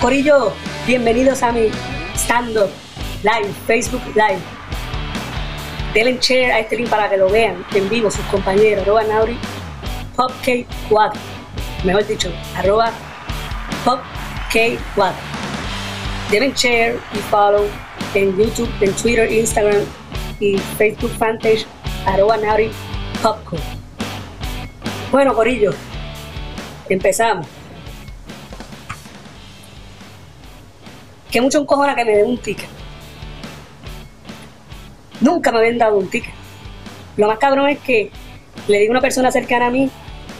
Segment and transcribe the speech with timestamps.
[0.00, 0.52] Corillo,
[0.86, 1.70] bienvenidos a mi
[2.14, 2.70] stand-up
[3.24, 4.38] live, Facebook Live.
[5.92, 9.36] Denle share a este link para que lo vean en vivo sus compañeros, arroba Nauri
[10.16, 11.12] PopK4,
[11.82, 12.92] mejor dicho, arroba
[13.84, 15.12] PopK4.
[16.30, 17.64] Deben share y follow
[18.14, 19.82] en YouTube, en Twitter, Instagram
[20.38, 21.66] y Facebook fanpage
[22.06, 22.70] arroba Nauri
[23.20, 23.60] Popcorn.
[25.10, 25.72] Bueno, Corillo,
[26.88, 27.57] empezamos.
[31.30, 32.68] Que mucho encojona que me den un ticket.
[35.20, 36.32] Nunca me habían dado un ticket.
[37.16, 38.10] Lo más cabrón es que
[38.68, 39.90] le digo a una persona cercana a mí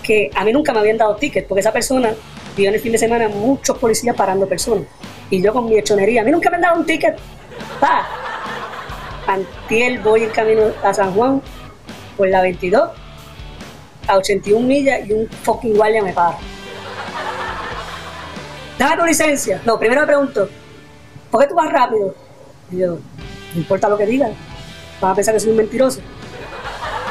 [0.03, 2.15] que a mí nunca me habían dado ticket, porque esa persona
[2.57, 4.87] vio en el fin de semana muchos policías parando personas.
[5.31, 7.17] Y yo con mi hechonería, a mí nunca me han dado un ticket.
[7.81, 8.07] Pa.
[9.27, 11.43] Antiel voy en camino a San Juan
[12.17, 12.91] por la 22
[14.07, 16.39] a 81 millas y un fucking guardia me para.
[18.79, 19.61] Dame tu licencia.
[19.67, 20.49] No, primero me pregunto,
[21.31, 22.15] ¿por qué tú vas rápido?
[22.71, 22.99] Y yo,
[23.55, 24.33] no importa lo que digan,
[25.01, 26.01] van a pensar que soy un mentiroso.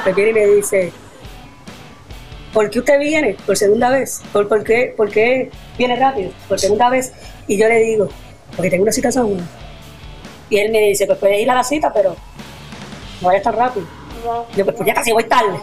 [0.06, 0.94] Me viene y me dice,
[2.54, 4.22] ¿por qué usted viene por segunda vez?
[4.32, 6.32] ¿Por, qué, ¿Por qué viene rápido?
[6.48, 7.14] Por segunda vez.
[7.48, 8.08] Y yo le digo,
[8.56, 9.28] porque tengo una cita San.
[10.50, 12.16] Y él me dice, pues puedes ir a la cita, pero
[13.22, 13.86] no vayas tan rápido.
[14.56, 15.60] Yo, pues, pues ya casi voy tarde.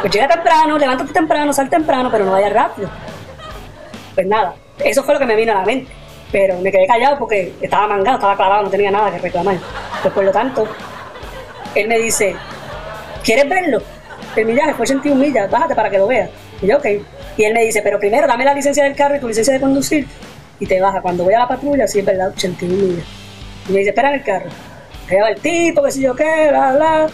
[0.00, 2.88] Pues llega temprano, levántate temprano, sal temprano, pero no vayas rápido.
[4.14, 5.92] Pues nada, eso fue lo que me vino a la mente.
[6.32, 9.58] Pero me quedé callado porque estaba mangado, estaba clavado, no tenía nada que reclamar.
[10.00, 10.66] Pues por lo tanto,
[11.74, 12.34] él me dice,
[13.22, 13.82] ¿quieres verlo?
[14.34, 16.30] El millaje fue 81 millas, bájate para que lo veas.
[16.62, 16.86] Y yo, ok.
[17.36, 19.60] Y él me dice, pero primero dame la licencia del carro y tu licencia de
[19.60, 20.06] conducir.
[20.58, 21.02] Y te baja.
[21.02, 23.04] Cuando voy a la patrulla, sí es verdad, 81 millas.
[23.68, 24.48] Y me dice, espera en el carro.
[25.10, 27.06] Lleva el tipo, qué sé yo qué, bla, bla.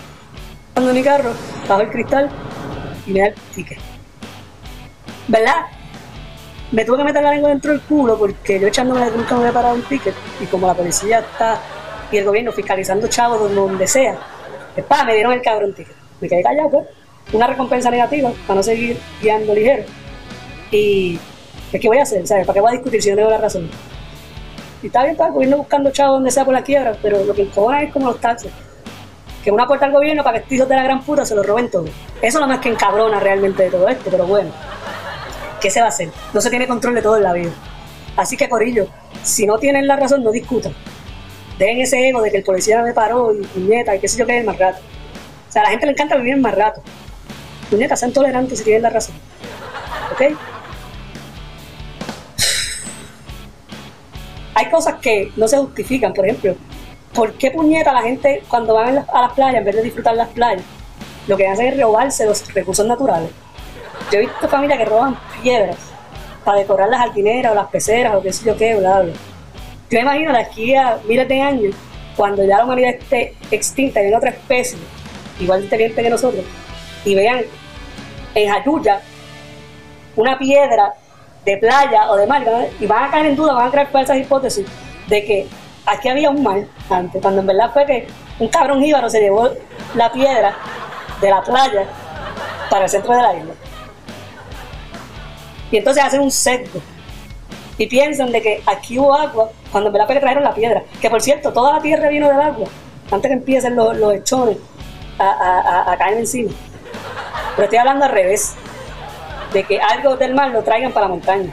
[0.75, 1.33] Cuando mi carro,
[1.69, 2.31] bajo el cristal
[3.07, 3.79] y me da el ticket.
[5.27, 5.67] ¿Verdad?
[6.71, 9.53] Me tuve que meter la lengua dentro del culo porque yo echándome nunca me había
[9.53, 11.61] parado un ticket y como la policía está
[12.11, 14.17] y el gobierno fiscalizando chavos donde, sea,
[14.75, 15.95] pues, pa, me dieron el cabrón ticket.
[16.21, 16.87] Me quedé callado, pues.
[17.33, 19.85] Una recompensa negativa para no seguir guiando ligero.
[20.71, 21.19] Y
[21.71, 22.27] ¿qué voy a hacer?
[22.27, 22.47] ¿Sabes?
[22.47, 23.69] ¿Para qué voy a discutir si no tengo la razón?
[24.83, 27.35] Y está bien, está el gobierno buscando chavos donde sea por la quiebra, pero lo
[27.35, 28.51] que encojona es como los taxes.
[29.45, 31.43] Que una puerta al gobierno para que estos hijos de la gran puta se lo
[31.43, 31.85] roben todo.
[31.85, 34.51] Eso es lo más que encabrona realmente de todo esto, pero bueno.
[35.61, 36.11] ¿Qué se va a hacer?
[36.33, 37.51] No se tiene control de todo en la vida.
[38.17, 38.89] Así que, Corillo,
[39.23, 40.73] si no tienen la razón, no discutan.
[41.59, 44.27] Dejen ese ego de que el policía me paró y puñeta y qué sé yo
[44.27, 44.79] qué es más rato.
[45.49, 46.83] O sea, a la gente le encanta vivir más rato.
[47.71, 49.15] Puñeta, sean tolerantes si tienen la razón.
[50.13, 50.37] ¿Ok?
[54.55, 56.57] Hay cosas que no se justifican, por ejemplo,
[57.15, 60.29] ¿por qué puñeta la gente cuando van a las playas, en vez de disfrutar las
[60.29, 60.65] playas,
[61.27, 63.31] lo que hacen es robarse los recursos naturales?
[64.11, 65.77] Yo he visto familias que roban piedras
[66.45, 69.13] para decorar las jardineras o las peceras o qué sé yo qué, bla, bla.
[69.91, 71.75] Yo me imagino de aquí a miles de años,
[72.17, 74.79] cuando ya la humanidad esté extinta y venga otra especie,
[75.41, 76.45] igual de inteligente que nosotros,
[77.05, 77.43] y vean
[78.35, 79.01] en Jayuya
[80.17, 80.95] una piedra
[81.45, 82.45] de playa o de mar,
[82.81, 84.67] y van a caer en duda, van a crear falsas hipótesis
[85.07, 85.47] de que
[85.87, 88.07] aquí había un mar antes, cuando en verdad fue que
[88.39, 89.51] un cabrón jíbaro se llevó
[89.95, 90.55] la piedra
[91.21, 91.87] de la playa
[92.71, 93.55] para el centro de la isla.
[95.71, 96.81] Y entonces hacen un sesgo
[97.77, 100.83] y piensan de que aquí hubo agua cuando en verdad que trajeron la piedra.
[101.01, 102.69] Que por cierto, toda la tierra vino del agua
[103.11, 104.57] antes que empiecen los, los hechones
[105.19, 106.51] a, caer encima.
[107.57, 108.55] Pero estoy hablando al revés,
[109.53, 111.53] de que algo del mar lo traigan para la montaña.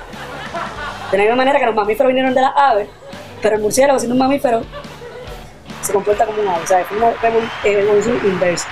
[1.12, 2.88] De la misma manera que los mamíferos vinieron de las aves,
[3.42, 4.62] pero el murciélago, siendo un mamífero,
[5.82, 6.64] se comporta como un ave.
[6.64, 7.14] O sea, es una
[7.64, 8.68] evolución inversa.